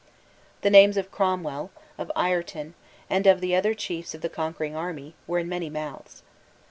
The 0.61 0.71
names 0.71 0.97
of 0.97 1.11
Cromwell, 1.11 1.69
of 1.99 2.11
Ireton, 2.15 2.73
and 3.07 3.27
of 3.27 3.39
the 3.39 3.55
other 3.55 3.75
chiefs 3.75 4.15
of 4.15 4.21
the 4.21 4.29
conquering 4.29 4.75
army, 4.75 5.13
were 5.27 5.37
in 5.37 5.47
many 5.47 5.69
mouths. 5.69 6.23